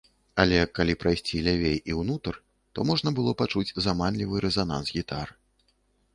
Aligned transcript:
Але, 0.43 0.55
калі 0.77 0.95
прайсці 1.03 1.41
лявей 1.47 1.77
і 1.93 1.97
ўнутр, 1.99 2.39
то 2.73 2.87
можна 2.91 3.09
было 3.21 3.35
пачуць 3.43 3.75
зманлівы 3.89 4.35
рэзананс 4.49 4.87
гітар. 4.99 5.27